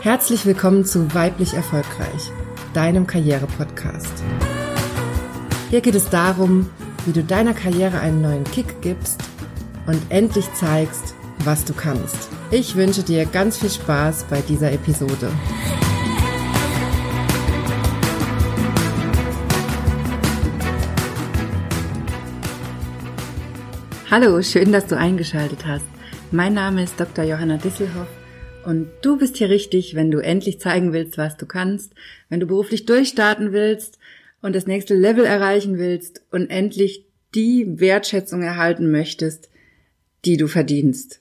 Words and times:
Herzlich 0.00 0.46
willkommen 0.46 0.84
zu 0.84 1.12
Weiblich 1.12 1.54
Erfolgreich, 1.54 2.30
deinem 2.72 3.08
Karriere-Podcast. 3.08 4.22
Hier 5.70 5.80
geht 5.80 5.96
es 5.96 6.08
darum, 6.08 6.70
wie 7.04 7.10
du 7.10 7.24
deiner 7.24 7.52
Karriere 7.52 7.98
einen 7.98 8.22
neuen 8.22 8.44
Kick 8.44 8.80
gibst 8.80 9.20
und 9.88 10.00
endlich 10.08 10.54
zeigst, 10.54 11.14
was 11.40 11.64
du 11.64 11.72
kannst. 11.72 12.28
Ich 12.52 12.76
wünsche 12.76 13.02
dir 13.02 13.26
ganz 13.26 13.58
viel 13.58 13.70
Spaß 13.70 14.26
bei 14.30 14.40
dieser 14.40 14.70
Episode. 14.70 15.32
Hallo, 24.08 24.40
schön, 24.42 24.70
dass 24.70 24.86
du 24.86 24.96
eingeschaltet 24.96 25.66
hast. 25.66 25.84
Mein 26.30 26.54
Name 26.54 26.84
ist 26.84 27.00
Dr. 27.00 27.24
Johanna 27.24 27.56
Disselhoff 27.56 28.06
und 28.64 28.88
du 29.02 29.18
bist 29.18 29.36
hier 29.36 29.48
richtig, 29.48 29.94
wenn 29.94 30.10
du 30.10 30.18
endlich 30.18 30.60
zeigen 30.60 30.92
willst, 30.92 31.18
was 31.18 31.36
du 31.36 31.46
kannst, 31.46 31.94
wenn 32.28 32.40
du 32.40 32.46
beruflich 32.46 32.86
durchstarten 32.86 33.52
willst 33.52 33.98
und 34.42 34.54
das 34.54 34.66
nächste 34.66 34.94
Level 34.94 35.24
erreichen 35.24 35.78
willst 35.78 36.22
und 36.30 36.50
endlich 36.50 37.04
die 37.34 37.80
Wertschätzung 37.80 38.42
erhalten 38.42 38.90
möchtest, 38.90 39.50
die 40.24 40.36
du 40.36 40.48
verdienst. 40.48 41.20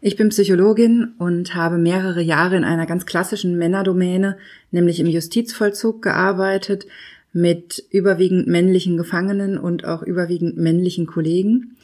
Ich 0.00 0.16
bin 0.16 0.28
Psychologin 0.28 1.14
und 1.18 1.54
habe 1.54 1.78
mehrere 1.78 2.20
Jahre 2.20 2.56
in 2.56 2.64
einer 2.64 2.84
ganz 2.84 3.06
klassischen 3.06 3.56
Männerdomäne, 3.56 4.36
nämlich 4.70 5.00
im 5.00 5.06
Justizvollzug 5.06 6.02
gearbeitet, 6.02 6.86
mit 7.32 7.82
überwiegend 7.90 8.46
männlichen 8.46 8.96
Gefangenen 8.96 9.56
und 9.58 9.84
auch 9.86 10.02
überwiegend 10.02 10.56
männlichen 10.56 11.06
Kollegen. 11.06 11.76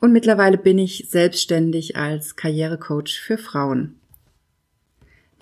Und 0.00 0.12
mittlerweile 0.12 0.56
bin 0.56 0.78
ich 0.78 1.06
selbstständig 1.10 1.96
als 1.96 2.34
Karrierecoach 2.34 3.20
für 3.20 3.36
Frauen. 3.36 3.96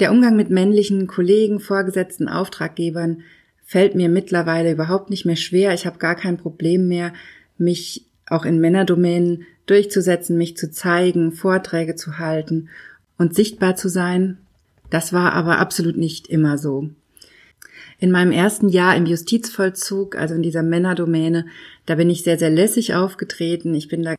Der 0.01 0.13
Umgang 0.13 0.37
mit 0.37 0.51
männlichen 0.51 1.07
Kollegen, 1.07 1.61
Vorgesetzten, 1.61 2.29
Auftraggebern 2.29 3.23
fällt 3.65 3.95
mir 3.95 4.09
mittlerweile 4.09 4.73
überhaupt 4.73 5.11
nicht 5.11 5.25
mehr 5.25 5.37
schwer. 5.37 5.75
Ich 5.75 5.87
habe 5.87 5.99
gar 5.99 6.15
kein 6.15 6.39
Problem 6.39 6.89
mehr, 6.89 7.13
mich 7.57 8.05
auch 8.27 8.45
in 8.45 8.61
Männerdomänen 8.61 9.47
durchzusetzen, 9.67 10.37
mich 10.37 10.57
zu 10.57 10.71
zeigen, 10.71 11.33
Vorträge 11.33 11.95
zu 11.95 12.19
halten 12.19 12.69
und 13.17 13.35
sichtbar 13.35 13.77
zu 13.77 13.89
sein. 13.89 14.39
Das 14.91 15.13
war 15.13 15.33
aber 15.33 15.59
absolut 15.59 15.97
nicht 15.97 16.29
immer 16.29 16.59
so. 16.59 16.91
In 17.99 18.11
meinem 18.11 18.33
ersten 18.33 18.69
Jahr 18.69 18.97
im 18.97 19.07
Justizvollzug, 19.07 20.17
also 20.17 20.35
in 20.35 20.43
dieser 20.43 20.63
Männerdomäne, 20.63 21.47
da 21.87 21.97
bin 21.97 22.09
ich 22.11 22.23
sehr, 22.23 22.39
sehr 22.39 22.51
lässig 22.51 22.95
aufgetreten. 22.95 23.75
Ich 23.75 23.89
bin 23.89 24.03
da 24.03 24.15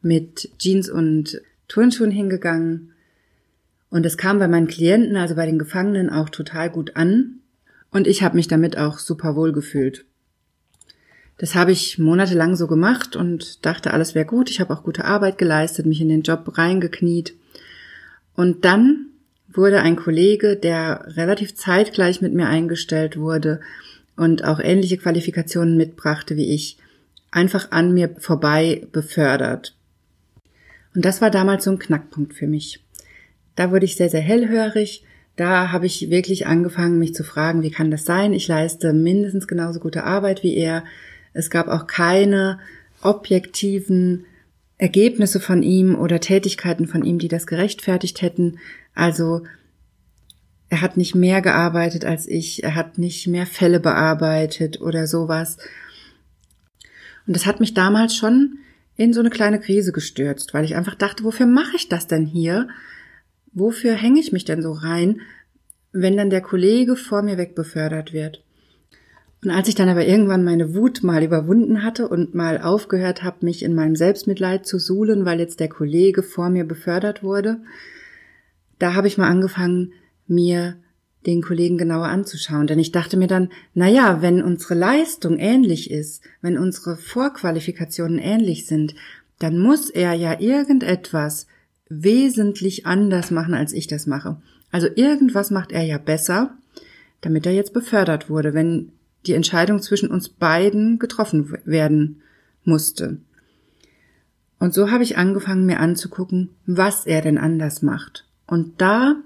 mit 0.00 0.50
Jeans 0.58 0.88
und 0.88 1.40
Turnschuhen 1.68 2.10
hingegangen. 2.10 2.92
Und 3.90 4.04
es 4.04 4.16
kam 4.16 4.38
bei 4.38 4.48
meinen 4.48 4.68
Klienten, 4.68 5.16
also 5.16 5.34
bei 5.34 5.46
den 5.46 5.58
Gefangenen, 5.58 6.10
auch 6.10 6.28
total 6.28 6.70
gut 6.70 6.96
an. 6.96 7.40
Und 7.90 8.06
ich 8.06 8.22
habe 8.22 8.36
mich 8.36 8.48
damit 8.48 8.76
auch 8.76 8.98
super 8.98 9.34
wohl 9.34 9.52
gefühlt. 9.52 10.04
Das 11.38 11.54
habe 11.54 11.70
ich 11.70 11.98
monatelang 11.98 12.56
so 12.56 12.66
gemacht 12.66 13.14
und 13.14 13.64
dachte, 13.64 13.92
alles 13.92 14.14
wäre 14.14 14.26
gut. 14.26 14.50
Ich 14.50 14.60
habe 14.60 14.74
auch 14.74 14.82
gute 14.82 15.04
Arbeit 15.04 15.38
geleistet, 15.38 15.86
mich 15.86 16.00
in 16.00 16.08
den 16.08 16.22
Job 16.22 16.58
reingekniet. 16.58 17.34
Und 18.34 18.64
dann 18.64 19.06
wurde 19.48 19.80
ein 19.80 19.96
Kollege, 19.96 20.56
der 20.56 21.04
relativ 21.16 21.54
zeitgleich 21.54 22.20
mit 22.20 22.34
mir 22.34 22.48
eingestellt 22.48 23.16
wurde 23.16 23.60
und 24.16 24.44
auch 24.44 24.58
ähnliche 24.58 24.98
Qualifikationen 24.98 25.76
mitbrachte 25.76 26.36
wie 26.36 26.52
ich, 26.52 26.76
einfach 27.30 27.70
an 27.70 27.94
mir 27.94 28.14
vorbei 28.18 28.86
befördert. 28.90 29.77
Und 30.98 31.04
das 31.04 31.20
war 31.20 31.30
damals 31.30 31.62
so 31.62 31.70
ein 31.70 31.78
Knackpunkt 31.78 32.34
für 32.34 32.48
mich. 32.48 32.84
Da 33.54 33.70
wurde 33.70 33.84
ich 33.84 33.94
sehr, 33.94 34.10
sehr 34.10 34.20
hellhörig. 34.20 35.04
Da 35.36 35.70
habe 35.70 35.86
ich 35.86 36.10
wirklich 36.10 36.48
angefangen, 36.48 36.98
mich 36.98 37.14
zu 37.14 37.22
fragen, 37.22 37.62
wie 37.62 37.70
kann 37.70 37.92
das 37.92 38.04
sein? 38.04 38.32
Ich 38.32 38.48
leiste 38.48 38.92
mindestens 38.92 39.46
genauso 39.46 39.78
gute 39.78 40.02
Arbeit 40.02 40.42
wie 40.42 40.56
er. 40.56 40.82
Es 41.32 41.50
gab 41.50 41.68
auch 41.68 41.86
keine 41.86 42.58
objektiven 43.00 44.26
Ergebnisse 44.76 45.38
von 45.38 45.62
ihm 45.62 45.94
oder 45.94 46.18
Tätigkeiten 46.18 46.88
von 46.88 47.04
ihm, 47.04 47.20
die 47.20 47.28
das 47.28 47.46
gerechtfertigt 47.46 48.20
hätten. 48.20 48.58
Also 48.92 49.44
er 50.68 50.80
hat 50.80 50.96
nicht 50.96 51.14
mehr 51.14 51.42
gearbeitet 51.42 52.04
als 52.04 52.26
ich, 52.26 52.64
er 52.64 52.74
hat 52.74 52.98
nicht 52.98 53.28
mehr 53.28 53.46
Fälle 53.46 53.78
bearbeitet 53.78 54.80
oder 54.80 55.06
sowas. 55.06 55.58
Und 57.28 57.36
das 57.36 57.46
hat 57.46 57.60
mich 57.60 57.72
damals 57.72 58.16
schon 58.16 58.58
in 58.98 59.12
so 59.12 59.20
eine 59.20 59.30
kleine 59.30 59.60
Krise 59.60 59.92
gestürzt, 59.92 60.52
weil 60.52 60.64
ich 60.64 60.74
einfach 60.74 60.96
dachte, 60.96 61.22
wofür 61.24 61.46
mache 61.46 61.76
ich 61.76 61.88
das 61.88 62.08
denn 62.08 62.26
hier? 62.26 62.68
Wofür 63.52 63.94
hänge 63.94 64.18
ich 64.18 64.32
mich 64.32 64.44
denn 64.44 64.60
so 64.60 64.72
rein, 64.72 65.20
wenn 65.92 66.16
dann 66.16 66.30
der 66.30 66.42
Kollege 66.42 66.96
vor 66.96 67.22
mir 67.22 67.38
wegbefördert 67.38 68.12
wird? 68.12 68.42
Und 69.44 69.50
als 69.50 69.68
ich 69.68 69.76
dann 69.76 69.88
aber 69.88 70.04
irgendwann 70.04 70.42
meine 70.42 70.74
Wut 70.74 71.04
mal 71.04 71.22
überwunden 71.22 71.84
hatte 71.84 72.08
und 72.08 72.34
mal 72.34 72.60
aufgehört 72.60 73.22
habe, 73.22 73.46
mich 73.46 73.62
in 73.62 73.72
meinem 73.72 73.94
Selbstmitleid 73.94 74.66
zu 74.66 74.80
suhlen, 74.80 75.24
weil 75.24 75.38
jetzt 75.38 75.60
der 75.60 75.68
Kollege 75.68 76.24
vor 76.24 76.50
mir 76.50 76.64
befördert 76.64 77.22
wurde, 77.22 77.58
da 78.80 78.94
habe 78.94 79.06
ich 79.06 79.16
mal 79.16 79.28
angefangen, 79.28 79.92
mir 80.26 80.76
den 81.28 81.42
Kollegen 81.42 81.76
genauer 81.76 82.06
anzuschauen. 82.06 82.66
Denn 82.66 82.78
ich 82.78 82.90
dachte 82.90 83.16
mir 83.16 83.28
dann, 83.28 83.50
na 83.74 83.86
ja, 83.86 84.22
wenn 84.22 84.42
unsere 84.42 84.74
Leistung 84.74 85.38
ähnlich 85.38 85.90
ist, 85.90 86.22
wenn 86.40 86.58
unsere 86.58 86.96
Vorqualifikationen 86.96 88.18
ähnlich 88.18 88.66
sind, 88.66 88.94
dann 89.38 89.58
muss 89.58 89.90
er 89.90 90.14
ja 90.14 90.40
irgendetwas 90.40 91.46
wesentlich 91.88 92.86
anders 92.86 93.30
machen, 93.30 93.54
als 93.54 93.72
ich 93.72 93.86
das 93.86 94.06
mache. 94.06 94.40
Also 94.70 94.88
irgendwas 94.94 95.50
macht 95.50 95.70
er 95.70 95.82
ja 95.82 95.98
besser, 95.98 96.56
damit 97.20 97.46
er 97.46 97.52
jetzt 97.52 97.72
befördert 97.72 98.30
wurde, 98.30 98.54
wenn 98.54 98.92
die 99.26 99.34
Entscheidung 99.34 99.82
zwischen 99.82 100.10
uns 100.10 100.28
beiden 100.28 100.98
getroffen 100.98 101.58
werden 101.64 102.22
musste. 102.64 103.18
Und 104.58 104.74
so 104.74 104.90
habe 104.90 105.04
ich 105.04 105.18
angefangen, 105.18 105.66
mir 105.66 105.80
anzugucken, 105.80 106.50
was 106.66 107.06
er 107.06 107.20
denn 107.20 107.38
anders 107.38 107.82
macht. 107.82 108.26
Und 108.46 108.80
da 108.80 109.16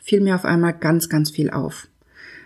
fiel 0.00 0.20
mir 0.20 0.34
auf 0.34 0.44
einmal 0.44 0.72
ganz, 0.72 1.08
ganz 1.08 1.30
viel 1.30 1.50
auf. 1.50 1.88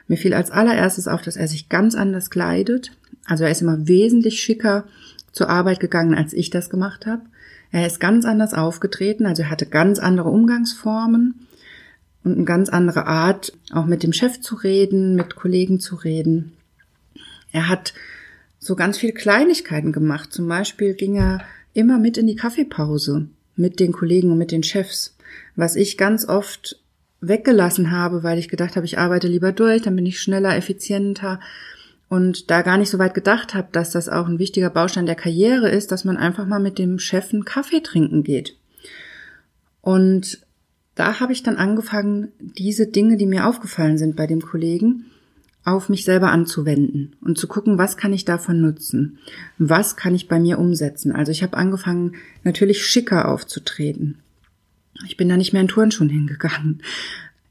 Mir 0.06 0.16
fiel 0.16 0.34
als 0.34 0.50
allererstes 0.50 1.08
auf, 1.08 1.22
dass 1.22 1.36
er 1.36 1.48
sich 1.48 1.68
ganz 1.68 1.94
anders 1.94 2.30
kleidet. 2.30 2.92
Also 3.24 3.44
er 3.44 3.50
ist 3.50 3.62
immer 3.62 3.88
wesentlich 3.88 4.40
schicker 4.40 4.84
zur 5.32 5.48
Arbeit 5.48 5.80
gegangen, 5.80 6.14
als 6.14 6.32
ich 6.32 6.50
das 6.50 6.68
gemacht 6.68 7.06
habe. 7.06 7.22
Er 7.70 7.86
ist 7.86 7.98
ganz 7.98 8.24
anders 8.24 8.54
aufgetreten, 8.54 9.26
also 9.26 9.42
er 9.42 9.50
hatte 9.50 9.66
ganz 9.66 9.98
andere 9.98 10.28
Umgangsformen 10.28 11.46
und 12.22 12.36
eine 12.36 12.44
ganz 12.44 12.68
andere 12.68 13.06
Art, 13.06 13.52
auch 13.72 13.86
mit 13.86 14.02
dem 14.02 14.12
Chef 14.12 14.40
zu 14.40 14.54
reden, 14.54 15.16
mit 15.16 15.34
Kollegen 15.34 15.80
zu 15.80 15.96
reden. 15.96 16.52
Er 17.50 17.68
hat 17.68 17.94
so 18.58 18.76
ganz 18.76 18.98
viele 18.98 19.12
Kleinigkeiten 19.12 19.92
gemacht. 19.92 20.32
Zum 20.32 20.48
Beispiel 20.48 20.94
ging 20.94 21.16
er 21.16 21.42
immer 21.72 21.98
mit 21.98 22.16
in 22.16 22.26
die 22.26 22.36
Kaffeepause 22.36 23.28
mit 23.56 23.80
den 23.80 23.92
Kollegen 23.92 24.30
und 24.30 24.38
mit 24.38 24.50
den 24.50 24.62
Chefs, 24.62 25.16
was 25.56 25.76
ich 25.76 25.96
ganz 25.96 26.26
oft 26.26 26.80
weggelassen 27.28 27.90
habe, 27.90 28.22
weil 28.22 28.38
ich 28.38 28.48
gedacht 28.48 28.76
habe, 28.76 28.86
ich 28.86 28.98
arbeite 28.98 29.28
lieber 29.28 29.52
durch, 29.52 29.82
dann 29.82 29.96
bin 29.96 30.06
ich 30.06 30.20
schneller, 30.20 30.56
effizienter 30.56 31.40
und 32.08 32.50
da 32.50 32.62
gar 32.62 32.78
nicht 32.78 32.90
so 32.90 32.98
weit 32.98 33.14
gedacht 33.14 33.54
habe, 33.54 33.68
dass 33.72 33.90
das 33.90 34.08
auch 34.08 34.28
ein 34.28 34.38
wichtiger 34.38 34.70
Baustein 34.70 35.06
der 35.06 35.14
Karriere 35.14 35.68
ist, 35.70 35.90
dass 35.90 36.04
man 36.04 36.16
einfach 36.16 36.46
mal 36.46 36.60
mit 36.60 36.78
dem 36.78 36.98
Chef 36.98 37.32
einen 37.32 37.44
Kaffee 37.44 37.80
trinken 37.80 38.22
geht. 38.22 38.56
Und 39.80 40.40
da 40.94 41.20
habe 41.20 41.32
ich 41.32 41.42
dann 41.42 41.56
angefangen, 41.56 42.28
diese 42.38 42.86
Dinge, 42.86 43.16
die 43.16 43.26
mir 43.26 43.46
aufgefallen 43.46 43.98
sind 43.98 44.16
bei 44.16 44.26
dem 44.26 44.42
Kollegen, 44.42 45.06
auf 45.64 45.88
mich 45.88 46.04
selber 46.04 46.30
anzuwenden 46.30 47.16
und 47.22 47.38
zu 47.38 47.48
gucken, 47.48 47.78
was 47.78 47.96
kann 47.96 48.12
ich 48.12 48.24
davon 48.24 48.60
nutzen? 48.60 49.18
Was 49.58 49.96
kann 49.96 50.14
ich 50.14 50.28
bei 50.28 50.38
mir 50.38 50.58
umsetzen? 50.58 51.10
Also 51.10 51.32
ich 51.32 51.42
habe 51.42 51.56
angefangen, 51.56 52.16
natürlich 52.44 52.84
schicker 52.86 53.28
aufzutreten. 53.28 54.18
Ich 55.06 55.16
bin 55.16 55.28
da 55.28 55.36
nicht 55.36 55.52
mehr 55.52 55.62
in 55.62 55.68
Turnschuhen 55.68 56.08
hingegangen. 56.08 56.82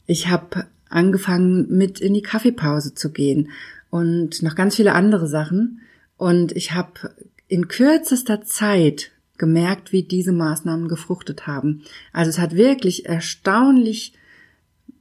Ich 0.05 0.27
habe 0.27 0.67
angefangen, 0.89 1.67
mit 1.69 1.99
in 1.99 2.13
die 2.13 2.21
Kaffeepause 2.21 2.93
zu 2.93 3.11
gehen 3.11 3.49
und 3.89 4.41
noch 4.43 4.55
ganz 4.55 4.75
viele 4.75 4.93
andere 4.93 5.27
Sachen. 5.27 5.81
Und 6.17 6.51
ich 6.53 6.73
habe 6.73 7.13
in 7.47 7.67
kürzester 7.67 8.43
Zeit 8.43 9.11
gemerkt, 9.37 9.91
wie 9.91 10.03
diese 10.03 10.31
Maßnahmen 10.31 10.87
gefruchtet 10.87 11.47
haben. 11.47 11.83
Also 12.11 12.29
es 12.29 12.39
hat 12.39 12.55
wirklich 12.55 13.05
erstaunlich 13.07 14.13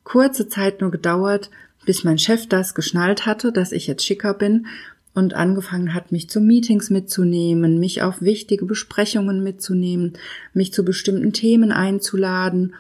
kurze 0.05 0.49
Zeit 0.49 0.81
nur 0.81 0.91
gedauert, 0.91 1.51
bis 1.85 2.05
mein 2.05 2.19
Chef 2.19 2.49
das 2.49 2.75
geschnallt 2.75 3.27
hatte, 3.27 3.53
dass 3.53 3.73
ich 3.73 3.87
jetzt 3.87 4.05
schicker 4.05 4.35
bin 4.35 4.67
und 5.15 5.35
angefangen 5.35 5.95
hat, 5.95 6.13
mich 6.13 6.31
zu 6.31 6.41
Meetings 6.41 6.91
mitzunehmen, 6.91 7.79
mich 7.79 8.03
auf 8.03 8.23
wichtige 8.23 8.65
Besprechungen 8.65 9.43
mitzunehmen, 9.43 10.15
mich 10.55 10.73
zu 10.73 10.85
bestimmten 10.85 11.33
Themen 11.33 11.73
einzuladen. 11.73 12.75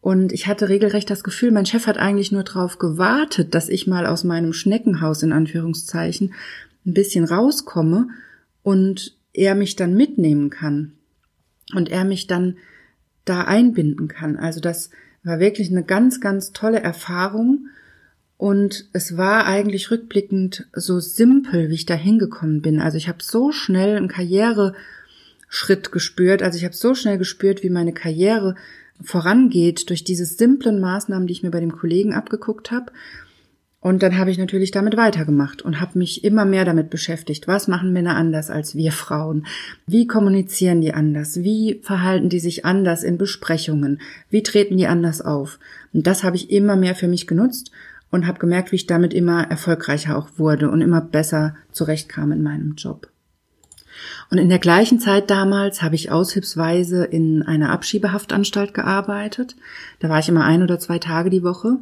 Und 0.00 0.32
ich 0.32 0.46
hatte 0.46 0.68
regelrecht 0.68 1.10
das 1.10 1.24
Gefühl, 1.24 1.50
mein 1.50 1.66
Chef 1.66 1.86
hat 1.86 1.98
eigentlich 1.98 2.32
nur 2.32 2.44
darauf 2.44 2.78
gewartet, 2.78 3.54
dass 3.54 3.68
ich 3.68 3.86
mal 3.86 4.06
aus 4.06 4.24
meinem 4.24 4.52
Schneckenhaus 4.52 5.22
in 5.22 5.32
Anführungszeichen 5.32 6.34
ein 6.86 6.94
bisschen 6.94 7.24
rauskomme 7.24 8.08
und 8.62 9.16
er 9.32 9.54
mich 9.54 9.76
dann 9.76 9.94
mitnehmen 9.94 10.50
kann 10.50 10.92
und 11.74 11.90
er 11.90 12.04
mich 12.04 12.26
dann 12.26 12.56
da 13.24 13.42
einbinden 13.42 14.08
kann. 14.08 14.36
Also 14.36 14.60
dass 14.60 14.90
war 15.24 15.40
wirklich 15.40 15.70
eine 15.70 15.84
ganz, 15.84 16.20
ganz 16.20 16.52
tolle 16.52 16.80
Erfahrung. 16.80 17.68
Und 18.38 18.86
es 18.92 19.16
war 19.16 19.46
eigentlich 19.46 19.90
rückblickend 19.90 20.68
so 20.72 21.00
simpel, 21.00 21.68
wie 21.68 21.74
ich 21.74 21.86
da 21.86 21.94
hingekommen 21.94 22.62
bin. 22.62 22.80
Also 22.80 22.96
ich 22.96 23.08
habe 23.08 23.18
so 23.20 23.50
schnell 23.50 23.96
einen 23.96 24.06
Karriereschritt 24.06 25.90
gespürt. 25.90 26.40
Also 26.42 26.56
ich 26.56 26.64
habe 26.64 26.74
so 26.74 26.94
schnell 26.94 27.18
gespürt, 27.18 27.64
wie 27.64 27.68
meine 27.68 27.92
Karriere 27.92 28.54
vorangeht 29.02 29.90
durch 29.90 30.04
diese 30.04 30.24
simplen 30.24 30.80
Maßnahmen, 30.80 31.26
die 31.26 31.32
ich 31.32 31.42
mir 31.42 31.50
bei 31.50 31.58
dem 31.58 31.72
Kollegen 31.72 32.14
abgeguckt 32.14 32.70
habe. 32.70 32.92
Und 33.80 34.04
dann 34.04 34.18
habe 34.18 34.30
ich 34.30 34.38
natürlich 34.38 34.70
damit 34.70 34.96
weitergemacht 34.96 35.62
und 35.62 35.80
habe 35.80 35.98
mich 35.98 36.22
immer 36.22 36.44
mehr 36.44 36.64
damit 36.64 36.90
beschäftigt. 36.90 37.48
Was 37.48 37.66
machen 37.66 37.92
Männer 37.92 38.16
anders 38.16 38.50
als 38.50 38.76
wir 38.76 38.92
Frauen? 38.92 39.46
Wie 39.86 40.06
kommunizieren 40.06 40.80
die 40.80 40.94
anders? 40.94 41.42
Wie 41.42 41.80
verhalten 41.82 42.28
die 42.28 42.40
sich 42.40 42.64
anders 42.64 43.02
in 43.02 43.18
Besprechungen? 43.18 44.00
Wie 44.30 44.44
treten 44.44 44.76
die 44.76 44.86
anders 44.86 45.22
auf? 45.22 45.58
Und 45.92 46.06
das 46.06 46.22
habe 46.22 46.36
ich 46.36 46.50
immer 46.50 46.76
mehr 46.76 46.94
für 46.94 47.08
mich 47.08 47.26
genutzt 47.26 47.72
und 48.10 48.26
habe 48.26 48.38
gemerkt, 48.38 48.72
wie 48.72 48.76
ich 48.76 48.86
damit 48.86 49.12
immer 49.12 49.50
erfolgreicher 49.50 50.16
auch 50.16 50.28
wurde 50.36 50.70
und 50.70 50.80
immer 50.80 51.00
besser 51.00 51.56
zurechtkam 51.72 52.32
in 52.32 52.42
meinem 52.42 52.74
Job. 52.74 53.08
Und 54.30 54.38
in 54.38 54.48
der 54.48 54.58
gleichen 54.58 55.00
Zeit 55.00 55.30
damals 55.30 55.82
habe 55.82 55.94
ich 55.94 56.10
aushilfsweise 56.10 57.04
in 57.04 57.42
einer 57.42 57.70
Abschiebehaftanstalt 57.70 58.74
gearbeitet. 58.74 59.56
Da 60.00 60.08
war 60.08 60.18
ich 60.18 60.28
immer 60.28 60.44
ein 60.44 60.62
oder 60.62 60.78
zwei 60.78 60.98
Tage 60.98 61.30
die 61.30 61.42
Woche 61.42 61.78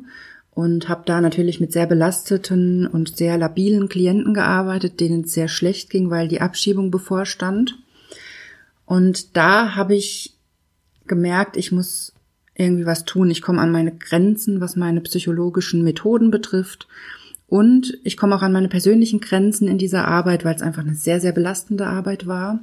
und 0.56 0.88
habe 0.88 1.02
da 1.04 1.20
natürlich 1.20 1.60
mit 1.60 1.72
sehr 1.72 1.86
belasteten 1.86 2.86
und 2.86 3.16
sehr 3.16 3.36
labilen 3.36 3.88
Klienten 3.88 4.32
gearbeitet, 4.32 5.00
denen 5.00 5.24
es 5.24 5.32
sehr 5.32 5.48
schlecht 5.48 5.90
ging, 5.90 6.08
weil 6.08 6.28
die 6.28 6.40
Abschiebung 6.40 6.90
bevorstand. 6.90 7.78
Und 8.86 9.36
da 9.36 9.74
habe 9.74 9.94
ich 9.94 10.34
gemerkt, 11.06 11.56
ich 11.56 11.72
muss 11.72 12.14
irgendwie 12.58 12.86
was 12.86 13.04
tun. 13.04 13.30
Ich 13.30 13.42
komme 13.42 13.60
an 13.60 13.70
meine 13.70 13.92
Grenzen, 13.92 14.60
was 14.60 14.76
meine 14.76 15.00
psychologischen 15.02 15.82
Methoden 15.82 16.30
betrifft. 16.30 16.88
Und 17.48 17.98
ich 18.02 18.16
komme 18.16 18.34
auch 18.34 18.42
an 18.42 18.52
meine 18.52 18.68
persönlichen 18.68 19.20
Grenzen 19.20 19.68
in 19.68 19.78
dieser 19.78 20.08
Arbeit, 20.08 20.44
weil 20.44 20.54
es 20.54 20.62
einfach 20.62 20.82
eine 20.82 20.94
sehr, 20.94 21.20
sehr 21.20 21.32
belastende 21.32 21.86
Arbeit 21.86 22.26
war. 22.26 22.60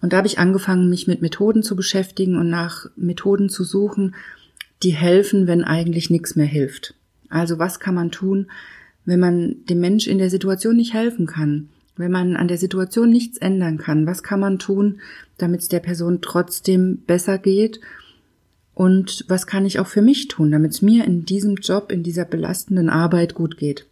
Und 0.00 0.12
da 0.12 0.18
habe 0.18 0.26
ich 0.26 0.38
angefangen, 0.38 0.88
mich 0.88 1.06
mit 1.06 1.20
Methoden 1.20 1.62
zu 1.62 1.76
beschäftigen 1.76 2.36
und 2.36 2.48
nach 2.48 2.86
Methoden 2.96 3.50
zu 3.50 3.64
suchen, 3.64 4.14
die 4.82 4.92
helfen, 4.92 5.46
wenn 5.46 5.62
eigentlich 5.62 6.08
nichts 6.08 6.36
mehr 6.36 6.46
hilft. 6.46 6.94
Also 7.28 7.58
was 7.58 7.80
kann 7.80 7.94
man 7.94 8.10
tun, 8.10 8.46
wenn 9.04 9.20
man 9.20 9.56
dem 9.68 9.80
Mensch 9.80 10.06
in 10.06 10.18
der 10.18 10.30
Situation 10.30 10.76
nicht 10.76 10.94
helfen 10.94 11.26
kann? 11.26 11.68
Wenn 11.96 12.12
man 12.12 12.36
an 12.36 12.48
der 12.48 12.56
Situation 12.56 13.10
nichts 13.10 13.36
ändern 13.36 13.76
kann, 13.76 14.06
was 14.06 14.22
kann 14.22 14.40
man 14.40 14.58
tun, 14.58 15.00
damit 15.36 15.60
es 15.60 15.68
der 15.68 15.80
Person 15.80 16.20
trotzdem 16.22 17.02
besser 17.06 17.36
geht? 17.36 17.80
Und 18.80 19.26
was 19.28 19.46
kann 19.46 19.66
ich 19.66 19.78
auch 19.78 19.88
für 19.88 20.00
mich 20.00 20.28
tun, 20.28 20.50
damit 20.50 20.72
es 20.72 20.80
mir 20.80 21.04
in 21.04 21.26
diesem 21.26 21.56
Job, 21.56 21.92
in 21.92 22.02
dieser 22.02 22.24
belastenden 22.24 22.88
Arbeit 22.88 23.34
gut 23.34 23.58
geht? 23.58 23.84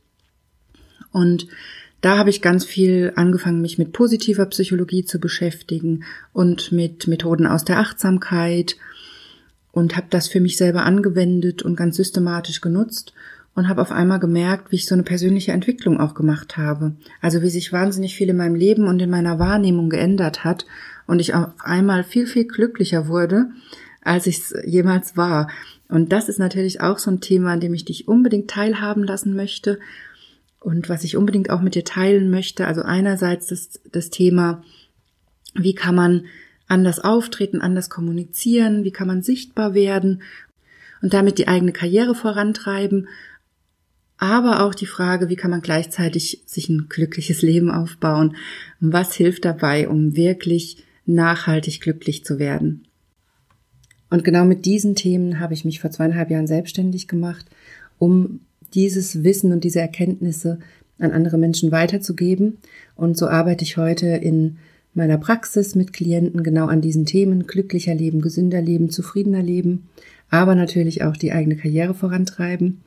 Und 1.12 1.46
da 2.00 2.16
habe 2.16 2.30
ich 2.30 2.40
ganz 2.40 2.64
viel 2.64 3.12
angefangen, 3.14 3.60
mich 3.60 3.76
mit 3.76 3.92
positiver 3.92 4.46
Psychologie 4.46 5.04
zu 5.04 5.20
beschäftigen 5.20 6.04
und 6.32 6.72
mit 6.72 7.06
Methoden 7.06 7.46
aus 7.46 7.66
der 7.66 7.80
Achtsamkeit 7.80 8.76
und 9.72 9.94
habe 9.94 10.06
das 10.08 10.26
für 10.26 10.40
mich 10.40 10.56
selber 10.56 10.86
angewendet 10.86 11.60
und 11.60 11.76
ganz 11.76 11.98
systematisch 11.98 12.62
genutzt 12.62 13.12
und 13.54 13.68
habe 13.68 13.82
auf 13.82 13.92
einmal 13.92 14.20
gemerkt, 14.20 14.72
wie 14.72 14.76
ich 14.76 14.86
so 14.86 14.94
eine 14.94 15.02
persönliche 15.02 15.52
Entwicklung 15.52 16.00
auch 16.00 16.14
gemacht 16.14 16.56
habe. 16.56 16.94
Also 17.20 17.42
wie 17.42 17.50
sich 17.50 17.74
wahnsinnig 17.74 18.16
viel 18.16 18.30
in 18.30 18.38
meinem 18.38 18.54
Leben 18.54 18.88
und 18.88 19.02
in 19.02 19.10
meiner 19.10 19.38
Wahrnehmung 19.38 19.90
geändert 19.90 20.44
hat 20.44 20.64
und 21.06 21.20
ich 21.20 21.34
auf 21.34 21.48
einmal 21.58 22.04
viel, 22.04 22.26
viel 22.26 22.46
glücklicher 22.46 23.06
wurde, 23.06 23.50
als 24.08 24.26
ich 24.26 24.38
es 24.38 24.54
jemals 24.64 25.16
war. 25.16 25.48
Und 25.88 26.12
das 26.12 26.28
ist 26.28 26.38
natürlich 26.38 26.80
auch 26.80 26.98
so 26.98 27.10
ein 27.10 27.20
Thema, 27.20 27.52
an 27.52 27.60
dem 27.60 27.74
ich 27.74 27.84
dich 27.84 28.08
unbedingt 28.08 28.50
teilhaben 28.50 29.04
lassen 29.04 29.36
möchte 29.36 29.78
und 30.60 30.88
was 30.88 31.04
ich 31.04 31.16
unbedingt 31.16 31.50
auch 31.50 31.60
mit 31.60 31.74
dir 31.74 31.84
teilen 31.84 32.30
möchte. 32.30 32.66
Also 32.66 32.82
einerseits 32.82 33.46
das, 33.46 33.80
das 33.92 34.10
Thema, 34.10 34.62
wie 35.54 35.74
kann 35.74 35.94
man 35.94 36.26
anders 36.66 37.00
auftreten, 37.00 37.60
anders 37.60 37.88
kommunizieren, 37.88 38.84
wie 38.84 38.92
kann 38.92 39.06
man 39.06 39.22
sichtbar 39.22 39.74
werden 39.74 40.22
und 41.00 41.14
damit 41.14 41.38
die 41.38 41.48
eigene 41.48 41.72
Karriere 41.72 42.14
vorantreiben, 42.14 43.08
aber 44.18 44.64
auch 44.64 44.74
die 44.74 44.86
Frage, 44.86 45.28
wie 45.28 45.36
kann 45.36 45.52
man 45.52 45.60
gleichzeitig 45.60 46.42
sich 46.44 46.68
ein 46.68 46.88
glückliches 46.88 47.40
Leben 47.40 47.70
aufbauen, 47.70 48.36
was 48.80 49.14
hilft 49.14 49.44
dabei, 49.44 49.88
um 49.88 50.16
wirklich 50.16 50.84
nachhaltig 51.06 51.80
glücklich 51.80 52.24
zu 52.24 52.38
werden. 52.38 52.87
Und 54.10 54.24
genau 54.24 54.44
mit 54.44 54.64
diesen 54.64 54.94
Themen 54.94 55.40
habe 55.40 55.54
ich 55.54 55.64
mich 55.64 55.80
vor 55.80 55.90
zweieinhalb 55.90 56.30
Jahren 56.30 56.46
selbstständig 56.46 57.08
gemacht, 57.08 57.46
um 57.98 58.40
dieses 58.74 59.22
Wissen 59.22 59.52
und 59.52 59.64
diese 59.64 59.80
Erkenntnisse 59.80 60.58
an 60.98 61.12
andere 61.12 61.38
Menschen 61.38 61.70
weiterzugeben. 61.70 62.58
Und 62.96 63.16
so 63.16 63.28
arbeite 63.28 63.64
ich 63.64 63.76
heute 63.76 64.06
in 64.06 64.58
meiner 64.94 65.18
Praxis 65.18 65.74
mit 65.74 65.92
Klienten 65.92 66.42
genau 66.42 66.66
an 66.66 66.80
diesen 66.80 67.06
Themen 67.06 67.46
glücklicher 67.46 67.94
Leben, 67.94 68.20
gesünder 68.20 68.60
Leben, 68.60 68.90
zufriedener 68.90 69.42
Leben, 69.42 69.88
aber 70.30 70.54
natürlich 70.54 71.04
auch 71.04 71.16
die 71.16 71.32
eigene 71.32 71.56
Karriere 71.56 71.94
vorantreiben. 71.94 72.82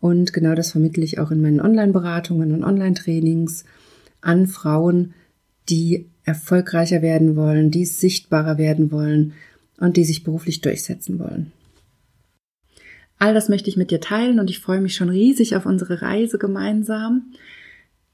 Und 0.00 0.32
genau 0.32 0.54
das 0.54 0.72
vermittle 0.72 1.04
ich 1.04 1.18
auch 1.18 1.30
in 1.30 1.40
meinen 1.40 1.60
Online-Beratungen 1.60 2.52
und 2.52 2.64
Online-Trainings 2.64 3.64
an 4.20 4.48
Frauen, 4.48 5.14
die 5.68 6.06
erfolgreicher 6.24 7.02
werden 7.02 7.36
wollen, 7.36 7.70
die 7.70 7.84
sichtbarer 7.84 8.58
werden 8.58 8.90
wollen 8.90 9.34
und 9.82 9.96
die 9.96 10.04
sich 10.04 10.22
beruflich 10.22 10.60
durchsetzen 10.60 11.18
wollen. 11.18 11.50
All 13.18 13.34
das 13.34 13.48
möchte 13.48 13.68
ich 13.68 13.76
mit 13.76 13.90
dir 13.90 14.00
teilen 14.00 14.38
und 14.38 14.48
ich 14.48 14.60
freue 14.60 14.80
mich 14.80 14.94
schon 14.94 15.08
riesig 15.08 15.56
auf 15.56 15.66
unsere 15.66 16.02
Reise 16.02 16.38
gemeinsam. 16.38 17.32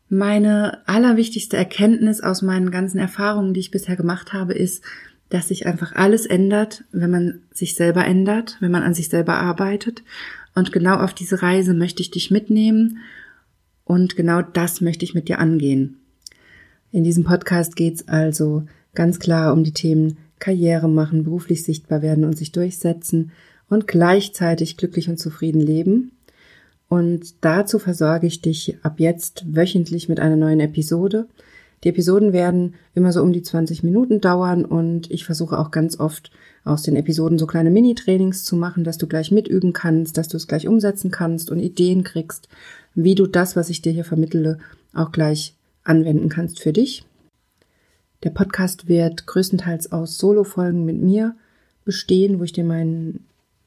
Meine 0.08 0.86
allerwichtigste 0.88 1.58
Erkenntnis 1.58 2.22
aus 2.22 2.40
meinen 2.40 2.70
ganzen 2.70 2.98
Erfahrungen, 2.98 3.52
die 3.52 3.60
ich 3.60 3.70
bisher 3.70 3.96
gemacht 3.96 4.32
habe, 4.32 4.54
ist, 4.54 4.82
dass 5.28 5.48
sich 5.48 5.66
einfach 5.66 5.92
alles 5.94 6.24
ändert, 6.24 6.84
wenn 6.90 7.10
man 7.10 7.42
sich 7.52 7.74
selber 7.74 8.02
ändert, 8.06 8.56
wenn 8.60 8.70
man 8.70 8.82
an 8.82 8.94
sich 8.94 9.10
selber 9.10 9.34
arbeitet. 9.34 10.02
Und 10.54 10.72
genau 10.72 10.96
auf 10.96 11.12
diese 11.12 11.42
Reise 11.42 11.74
möchte 11.74 12.00
ich 12.00 12.10
dich 12.10 12.30
mitnehmen 12.30 12.98
und 13.84 14.16
genau 14.16 14.40
das 14.40 14.80
möchte 14.80 15.04
ich 15.04 15.12
mit 15.12 15.28
dir 15.28 15.38
angehen. 15.38 15.98
In 16.92 17.04
diesem 17.04 17.24
Podcast 17.24 17.76
geht 17.76 17.96
es 17.96 18.08
also 18.08 18.64
ganz 18.94 19.18
klar 19.18 19.52
um 19.52 19.64
die 19.64 19.74
Themen 19.74 20.16
Karriere 20.38 20.88
machen, 20.88 21.24
beruflich 21.24 21.62
sichtbar 21.62 22.02
werden 22.02 22.24
und 22.24 22.36
sich 22.36 22.52
durchsetzen 22.52 23.32
und 23.68 23.86
gleichzeitig 23.86 24.76
glücklich 24.76 25.08
und 25.08 25.18
zufrieden 25.18 25.60
leben. 25.60 26.12
Und 26.88 27.44
dazu 27.44 27.78
versorge 27.78 28.26
ich 28.26 28.40
dich 28.40 28.78
ab 28.82 28.98
jetzt 28.98 29.44
wöchentlich 29.46 30.08
mit 30.08 30.20
einer 30.20 30.36
neuen 30.36 30.60
Episode. 30.60 31.26
Die 31.84 31.90
Episoden 31.90 32.32
werden 32.32 32.74
immer 32.94 33.12
so 33.12 33.22
um 33.22 33.32
die 33.32 33.42
20 33.42 33.82
Minuten 33.82 34.20
dauern 34.20 34.64
und 34.64 35.10
ich 35.10 35.24
versuche 35.24 35.58
auch 35.58 35.70
ganz 35.70 36.00
oft 36.00 36.30
aus 36.64 36.82
den 36.82 36.96
Episoden 36.96 37.38
so 37.38 37.46
kleine 37.46 37.70
Mini-Trainings 37.70 38.44
zu 38.44 38.56
machen, 38.56 38.84
dass 38.84 38.98
du 38.98 39.06
gleich 39.06 39.30
mitüben 39.30 39.72
kannst, 39.72 40.18
dass 40.18 40.28
du 40.28 40.36
es 40.36 40.48
gleich 40.48 40.66
umsetzen 40.66 41.10
kannst 41.10 41.50
und 41.50 41.60
Ideen 41.60 42.02
kriegst, 42.04 42.48
wie 42.94 43.14
du 43.14 43.26
das, 43.26 43.54
was 43.54 43.70
ich 43.70 43.80
dir 43.80 43.92
hier 43.92 44.04
vermittle, 44.04 44.58
auch 44.92 45.12
gleich 45.12 45.54
anwenden 45.84 46.28
kannst 46.28 46.60
für 46.60 46.72
dich. 46.72 47.04
Der 48.24 48.30
Podcast 48.30 48.88
wird 48.88 49.26
größtenteils 49.26 49.92
aus 49.92 50.18
Solo-Folgen 50.18 50.84
mit 50.84 51.00
mir 51.00 51.36
bestehen, 51.84 52.40
wo 52.40 52.44
ich 52.44 52.52
dir 52.52 52.64
mein 52.64 53.20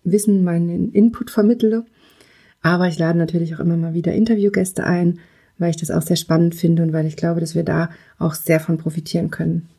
Wissen, 0.04 0.44
meinen 0.44 0.92
Input 0.92 1.32
vermittle. 1.32 1.86
Aber 2.62 2.88
ich 2.88 3.00
lade 3.00 3.18
natürlich 3.18 3.56
auch 3.56 3.60
immer 3.60 3.78
mal 3.78 3.94
wieder 3.94 4.12
Interviewgäste 4.12 4.86
ein, 4.86 5.20
weil 5.58 5.70
ich 5.70 5.78
das 5.78 5.90
auch 5.90 6.02
sehr 6.02 6.18
spannend 6.18 6.54
finde 6.54 6.84
und 6.84 6.92
weil 6.92 7.06
ich 7.06 7.16
glaube, 7.16 7.40
dass 7.40 7.56
wir 7.56 7.64
da 7.64 7.92
auch 8.20 8.34
sehr 8.34 8.60
von 8.60 8.78
profitieren 8.78 9.32
können. 9.32 9.70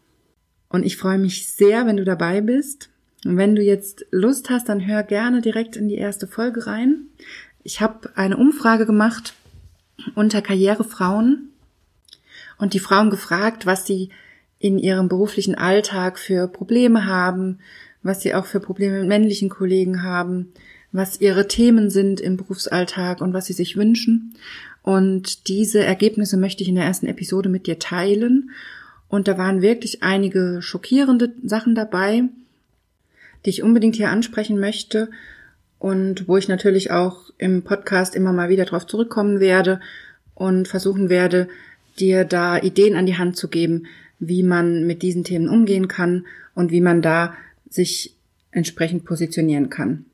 Und 0.71 0.87
ich 0.87 0.97
freue 0.97 1.19
mich 1.19 1.49
sehr, 1.49 1.87
wenn 1.87 1.99
du 1.99 2.05
dabei 2.05 2.41
bist. 2.41 2.89
Und 3.27 3.37
wenn 3.37 3.55
du 3.55 3.63
jetzt 3.63 4.07
Lust 4.11 4.49
hast, 4.49 4.71
dann 4.71 4.87
hör 4.87 5.03
gerne 5.03 5.43
direkt 5.43 5.77
in 5.77 5.89
die 5.89 5.97
erste 5.97 6.27
Folge 6.27 6.67
rein. 6.67 7.09
Ich 7.63 7.83
habe 7.83 8.11
eine 8.17 8.39
Umfrage 8.39 8.87
gemacht 8.87 9.35
unter 10.15 10.41
Karrierefrauen 10.41 11.51
und 12.57 12.73
die 12.73 12.81
Frauen 12.81 13.11
gefragt, 13.11 13.67
was 13.67 13.87
sie 13.87 14.09
in 14.63 14.79
ihrem 14.79 15.09
beruflichen 15.09 15.57
Alltag 15.57 16.21
für 16.21 16.47
Probleme 16.47 17.05
haben, 17.05 17.59
was 18.05 18.23
sie 18.23 18.33
auch 18.33 18.47
für 18.47 18.61
Probleme 18.61 19.01
mit 19.01 19.09
männlichen 19.09 19.49
Kollegen 19.49 20.05
haben, 20.05 20.53
was 20.93 21.21
ihre 21.21 21.49
Themen 21.49 21.91
sind 21.91 22.21
im 22.21 22.37
Berufsalltag 22.37 23.21
und 23.21 23.33
was 23.33 23.47
sie 23.47 23.55
sich 23.55 23.77
wünschen. 23.77 24.35
Und 24.83 25.49
diese 25.49 25.83
Ergebnisse 25.85 26.37
möchte 26.37 26.63
ich 26.63 26.69
in 26.69 26.77
der 26.77 26.85
ersten 26.85 27.07
Episode 27.07 27.49
mit 27.49 27.67
dir 27.67 27.81
teilen. 27.81 28.51
Und 29.09 29.27
da 29.27 29.37
waren 29.37 29.63
wirklich 29.63 30.05
einige 30.05 30.63
schockierende 30.63 31.33
Sachen 31.43 31.75
dabei, 31.75 32.25
die 33.45 33.51
ich 33.51 33.65
unbedingt 33.65 33.97
hier 33.97 34.11
ansprechen 34.11 34.61
möchte 34.61 35.11
und 35.81 36.29
wo 36.29 36.37
ich 36.37 36.47
natürlich 36.47 36.93
auch 36.93 37.31
im 37.37 37.63
Podcast 37.63 38.15
immer 38.15 38.33
mal 38.33 38.49
wieder 38.49 38.65
drauf 38.65 38.87
zurückkommen 38.87 39.41
werde 39.41 39.81
und 40.37 40.69
versuchen 40.69 41.09
werde, 41.09 41.49
dir 41.99 42.25
da 42.25 42.59
Ideen 42.59 42.95
an 42.95 43.07
die 43.07 43.19
Hand 43.19 43.37
zu 43.37 43.49
geben, 43.49 43.87
wie 44.25 44.45
man 44.45 44.87
mit 44.87 45.03
diesen 45.03 45.25
Themen 45.25 45.49
umgehen 45.49 45.89
kann 45.89 46.27
und 46.55 46.71
wie 46.71 46.81
man 46.81 47.03
da 47.03 47.35
sich 47.69 48.17
entsprechend 48.53 49.05
positionieren 49.05 49.69
kann. 49.69 50.05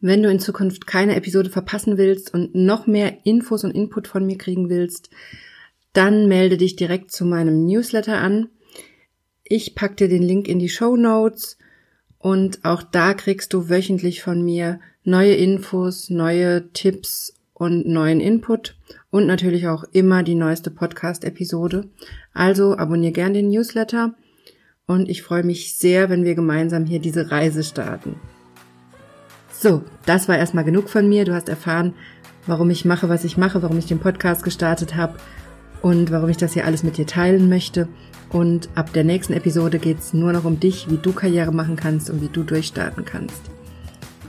Wenn 0.00 0.22
du 0.22 0.30
in 0.30 0.38
Zukunft 0.38 0.86
keine 0.86 1.16
Episode 1.16 1.50
verpassen 1.50 1.98
willst 1.98 2.32
und 2.32 2.54
noch 2.54 2.86
mehr 2.86 3.18
Infos 3.24 3.64
und 3.64 3.72
Input 3.72 4.06
von 4.06 4.24
mir 4.24 4.38
kriegen 4.38 4.68
willst, 4.68 5.10
dann 5.92 6.28
melde 6.28 6.56
dich 6.56 6.76
direkt 6.76 7.10
zu 7.10 7.24
meinem 7.24 7.66
Newsletter 7.66 8.18
an. 8.18 8.48
Ich 9.42 9.74
pack 9.74 9.96
dir 9.96 10.08
den 10.08 10.22
Link 10.22 10.46
in 10.46 10.60
die 10.60 10.68
Show 10.68 10.96
Notes 10.96 11.58
und 12.18 12.64
auch 12.64 12.84
da 12.84 13.14
kriegst 13.14 13.52
du 13.52 13.68
wöchentlich 13.68 14.22
von 14.22 14.42
mir 14.42 14.78
neue 15.02 15.34
Infos, 15.34 16.10
neue 16.10 16.70
Tipps 16.72 17.34
und 17.62 17.86
neuen 17.86 18.18
Input 18.18 18.74
und 19.10 19.24
natürlich 19.28 19.68
auch 19.68 19.84
immer 19.92 20.24
die 20.24 20.34
neueste 20.34 20.68
Podcast-Episode. 20.72 21.84
Also 22.34 22.76
abonniere 22.76 23.12
gern 23.12 23.34
den 23.34 23.50
Newsletter 23.50 24.14
und 24.86 25.08
ich 25.08 25.22
freue 25.22 25.44
mich 25.44 25.78
sehr, 25.78 26.10
wenn 26.10 26.24
wir 26.24 26.34
gemeinsam 26.34 26.86
hier 26.86 26.98
diese 26.98 27.30
Reise 27.30 27.62
starten. 27.62 28.16
So, 29.52 29.84
das 30.06 30.28
war 30.28 30.36
erstmal 30.36 30.64
genug 30.64 30.88
von 30.88 31.08
mir. 31.08 31.24
Du 31.24 31.34
hast 31.34 31.48
erfahren, 31.48 31.94
warum 32.48 32.68
ich 32.68 32.84
mache, 32.84 33.08
was 33.08 33.22
ich 33.22 33.36
mache, 33.36 33.62
warum 33.62 33.78
ich 33.78 33.86
den 33.86 34.00
Podcast 34.00 34.42
gestartet 34.42 34.96
habe 34.96 35.14
und 35.82 36.10
warum 36.10 36.30
ich 36.30 36.38
das 36.38 36.54
hier 36.54 36.66
alles 36.66 36.82
mit 36.82 36.96
dir 36.96 37.06
teilen 37.06 37.48
möchte. 37.48 37.86
Und 38.28 38.70
ab 38.74 38.92
der 38.92 39.04
nächsten 39.04 39.34
Episode 39.34 39.78
geht's 39.78 40.12
nur 40.12 40.32
noch 40.32 40.44
um 40.44 40.58
dich, 40.58 40.90
wie 40.90 40.96
du 40.96 41.12
Karriere 41.12 41.52
machen 41.52 41.76
kannst 41.76 42.10
und 42.10 42.22
wie 42.22 42.28
du 42.28 42.42
durchstarten 42.42 43.04
kannst. 43.04 43.52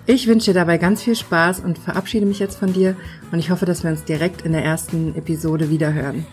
Ich 0.05 0.27
wünsche 0.27 0.51
dir 0.51 0.60
dabei 0.60 0.77
ganz 0.77 1.01
viel 1.01 1.15
Spaß 1.15 1.62
und 1.62 1.77
verabschiede 1.77 2.25
mich 2.25 2.39
jetzt 2.39 2.57
von 2.57 2.74
dir 2.74 2.98
und 3.31 3.39
ich 3.39 3.51
hoffe, 3.51 3.65
dass 3.65 3.83
wir 3.83 3.91
uns 3.91 4.03
direkt 4.03 4.41
in 4.41 4.51
der 4.51 4.63
ersten 4.63 5.15
Episode 5.15 5.69
wiederhören. 5.69 6.25